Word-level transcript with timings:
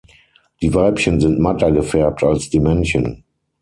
Die 0.63 0.73
Weibchen 0.73 1.19
sind 1.21 1.37
matter 1.39 1.71
gefärbt 1.71 2.23
als 2.23 2.49
die 2.49 2.59
Männchen. 2.59 3.23